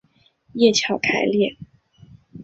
[0.53, 1.55] 叶鞘开裂。